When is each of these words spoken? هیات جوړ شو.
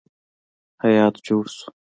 هیات 0.83 1.15
جوړ 1.27 1.45
شو. 1.55 1.67